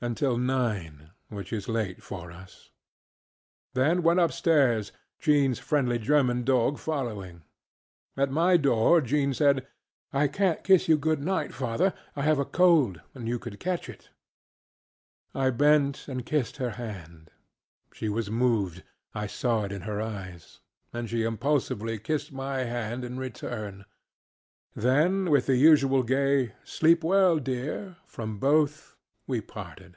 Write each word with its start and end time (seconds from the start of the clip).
ŌĆöuntil 0.00 1.08
nineŌĆöwhich 1.28 1.52
is 1.52 1.66
late 1.68 2.00
for 2.04 2.30
usŌĆöthen 3.74 3.98
went 4.04 4.20
upstairs, 4.20 4.92
JeanŌĆÖs 5.20 5.58
friendly 5.58 5.98
German 5.98 6.44
dog 6.44 6.78
following. 6.78 7.42
At 8.16 8.30
my 8.30 8.56
door 8.56 9.00
Jean 9.00 9.34
said, 9.34 9.66
ŌĆ£I 10.14 10.28
canŌĆÖt 10.28 10.62
kiss 10.62 10.86
you 10.86 10.98
good 10.98 11.20
night, 11.20 11.52
father: 11.52 11.94
I 12.14 12.22
have 12.22 12.38
a 12.38 12.44
cold, 12.44 13.00
and 13.12 13.26
you 13.26 13.40
could 13.40 13.58
catch 13.58 13.88
it. 13.88 14.10
ŌĆØ 15.34 15.40
I 15.40 15.50
bent 15.50 16.06
and 16.06 16.24
kissed 16.24 16.58
her 16.58 16.70
hand. 16.78 17.32
She 17.92 18.08
was 18.08 18.28
movedŌĆöI 18.28 19.28
saw 19.28 19.64
it 19.64 19.72
in 19.72 19.82
her 19.82 19.96
eyesŌĆöand 19.96 21.08
she 21.08 21.24
impulsively 21.24 21.98
kissed 21.98 22.30
my 22.30 22.58
hand 22.58 23.02
in 23.04 23.18
return. 23.18 23.84
Then 24.76 25.28
with 25.28 25.46
the 25.46 25.56
usual 25.56 26.04
gay 26.04 26.54
ŌĆ£Sleep 26.64 27.02
well, 27.02 27.40
dear! 27.40 27.96
ŌĆØ 28.06 28.06
from 28.06 28.38
both, 28.38 28.94
we 29.26 29.42
parted. 29.42 29.94